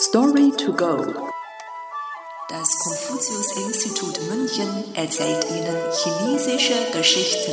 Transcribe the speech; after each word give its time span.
Story 0.00 0.52
to 0.52 0.72
go. 0.72 0.96
Das 2.48 2.78
Konfuzius-Institut 2.78 4.20
München 4.30 4.94
erzählt 4.94 5.44
Ihnen 5.50 5.76
chinesische 5.92 6.92
Geschichten. 6.92 7.52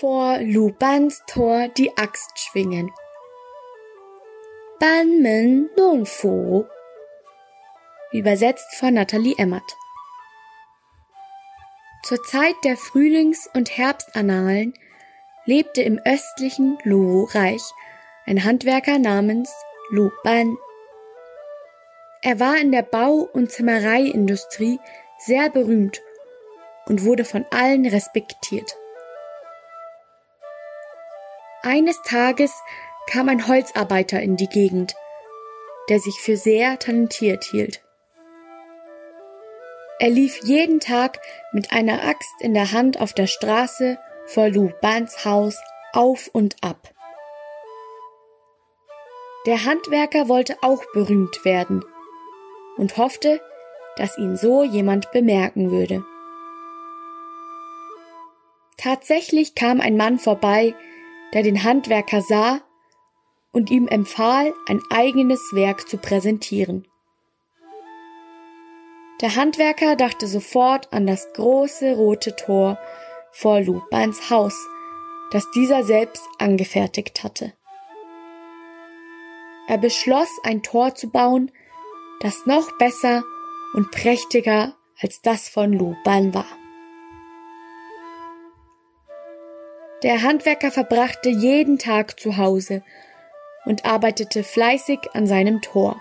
Vor 0.00 0.38
Lubans 0.40 1.22
Tor 1.28 1.68
die 1.68 1.96
Axt 1.96 2.36
schwingen. 2.40 2.92
Banmen 4.80 5.70
Nongfu. 5.76 6.64
Übersetzt 8.10 8.74
von 8.74 8.94
Nathalie 8.94 9.36
Emmert. 9.38 9.76
Zur 12.02 12.20
Zeit 12.24 12.56
der 12.64 12.76
Frühlings- 12.76 13.48
und 13.54 13.70
Herbstannalen 13.78 14.74
lebte 15.48 15.80
im 15.80 15.98
östlichen 16.04 16.76
Luo-Reich 16.84 17.62
ein 18.26 18.44
Handwerker 18.44 18.98
namens 18.98 19.50
Lu 19.88 20.10
Ban. 20.22 20.58
Er 22.20 22.38
war 22.38 22.58
in 22.58 22.70
der 22.70 22.82
Bau- 22.82 23.26
und 23.32 23.50
Zimmereiindustrie 23.50 24.78
sehr 25.16 25.48
berühmt 25.48 26.02
und 26.84 27.02
wurde 27.02 27.24
von 27.24 27.46
allen 27.50 27.86
respektiert. 27.86 28.76
Eines 31.62 31.98
Tages 32.02 32.52
kam 33.10 33.30
ein 33.30 33.48
Holzarbeiter 33.48 34.20
in 34.20 34.36
die 34.36 34.50
Gegend, 34.50 34.96
der 35.88 35.98
sich 35.98 36.20
für 36.20 36.36
sehr 36.36 36.78
talentiert 36.78 37.44
hielt. 37.44 37.80
Er 39.98 40.10
lief 40.10 40.40
jeden 40.44 40.78
Tag 40.78 41.18
mit 41.52 41.72
einer 41.72 42.04
Axt 42.04 42.34
in 42.40 42.52
der 42.52 42.72
Hand 42.72 43.00
auf 43.00 43.14
der 43.14 43.26
Straße 43.26 43.98
vor 44.28 44.48
Lu 44.48 44.70
Bans 44.82 45.24
Haus 45.24 45.56
auf 45.92 46.28
und 46.32 46.56
ab. 46.62 46.92
Der 49.46 49.64
Handwerker 49.64 50.28
wollte 50.28 50.56
auch 50.60 50.84
berühmt 50.92 51.44
werden 51.44 51.84
und 52.76 52.98
hoffte, 52.98 53.40
dass 53.96 54.18
ihn 54.18 54.36
so 54.36 54.62
jemand 54.62 55.10
bemerken 55.12 55.70
würde. 55.70 56.04
Tatsächlich 58.76 59.54
kam 59.54 59.80
ein 59.80 59.96
Mann 59.96 60.18
vorbei, 60.18 60.74
der 61.32 61.42
den 61.42 61.64
Handwerker 61.64 62.20
sah 62.20 62.60
und 63.52 63.70
ihm 63.70 63.88
empfahl, 63.88 64.52
ein 64.68 64.80
eigenes 64.90 65.40
Werk 65.52 65.88
zu 65.88 65.96
präsentieren. 65.96 66.86
Der 69.20 69.34
Handwerker 69.34 69.96
dachte 69.96 70.28
sofort 70.28 70.92
an 70.92 71.06
das 71.06 71.32
große 71.32 71.96
rote 71.96 72.36
Tor 72.36 72.78
vor 73.32 73.60
Lupans 73.60 74.30
Haus, 74.30 74.54
das 75.30 75.50
dieser 75.50 75.84
selbst 75.84 76.22
angefertigt 76.38 77.22
hatte. 77.22 77.52
Er 79.68 79.78
beschloss, 79.78 80.30
ein 80.44 80.62
Tor 80.62 80.94
zu 80.94 81.10
bauen, 81.10 81.52
das 82.20 82.46
noch 82.46 82.78
besser 82.78 83.22
und 83.74 83.90
prächtiger 83.90 84.74
als 85.00 85.20
das 85.22 85.48
von 85.48 85.72
Luban 85.72 86.34
war. 86.34 86.46
Der 90.02 90.22
Handwerker 90.22 90.70
verbrachte 90.70 91.28
jeden 91.28 91.78
Tag 91.78 92.18
zu 92.20 92.36
Hause 92.36 92.82
und 93.64 93.84
arbeitete 93.84 94.44
fleißig 94.44 95.00
an 95.12 95.26
seinem 95.26 95.60
Tor. 95.60 96.00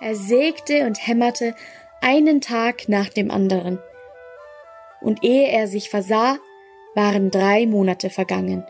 Er 0.00 0.16
sägte 0.16 0.86
und 0.86 1.06
hämmerte 1.06 1.54
einen 2.00 2.40
Tag 2.40 2.88
nach 2.88 3.08
dem 3.08 3.30
anderen. 3.30 3.78
Und 5.02 5.24
ehe 5.24 5.48
er 5.48 5.66
sich 5.66 5.90
versah, 5.90 6.38
waren 6.94 7.30
drei 7.30 7.66
Monate 7.66 8.10
vergangen. 8.10 8.66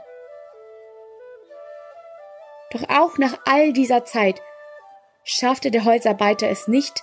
Doch 2.71 2.89
auch 2.89 3.19
nach 3.19 3.39
all 3.45 3.73
dieser 3.73 4.05
Zeit 4.05 4.41
schaffte 5.25 5.71
der 5.71 5.85
Holzarbeiter 5.85 6.49
es 6.49 6.69
nicht, 6.69 7.03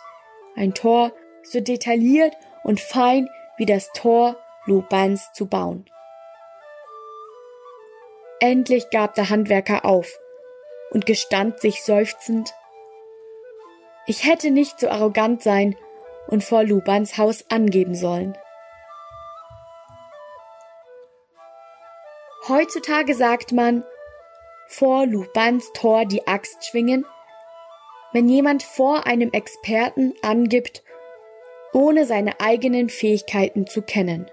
ein 0.55 0.73
Tor 0.73 1.11
so 1.43 1.59
detailliert 1.59 2.35
und 2.63 2.79
fein 2.79 3.29
wie 3.57 3.65
das 3.65 3.91
Tor 3.93 4.35
Lubans 4.65 5.31
zu 5.33 5.45
bauen. 5.47 5.85
Endlich 8.39 8.89
gab 8.89 9.13
der 9.15 9.29
Handwerker 9.29 9.85
auf 9.85 10.19
und 10.91 11.05
gestand 11.05 11.59
sich 11.59 11.83
seufzend, 11.83 12.53
ich 14.07 14.25
hätte 14.25 14.49
nicht 14.49 14.79
so 14.79 14.89
arrogant 14.89 15.43
sein 15.43 15.75
und 16.27 16.43
vor 16.43 16.63
Lubans 16.63 17.19
Haus 17.19 17.45
angeben 17.49 17.93
sollen. 17.93 18.35
Heutzutage 22.47 23.13
sagt 23.15 23.51
man, 23.51 23.83
vor 24.67 25.05
Lubans 25.05 25.71
Tor 25.73 26.05
die 26.05 26.25
Axt 26.27 26.65
schwingen, 26.65 27.05
wenn 28.13 28.29
jemand 28.29 28.63
vor 28.63 29.05
einem 29.05 29.31
Experten 29.31 30.13
angibt, 30.21 30.83
ohne 31.73 32.05
seine 32.05 32.39
eigenen 32.39 32.89
Fähigkeiten 32.89 33.67
zu 33.67 33.81
kennen. 33.81 34.31